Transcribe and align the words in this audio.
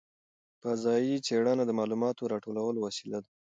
فضايي 0.61 1.15
څېړنه 1.27 1.63
د 1.65 1.71
معلوماتو 1.79 2.29
راټولولو 2.33 2.79
وسیله 2.87 3.19
ده. 3.25 3.29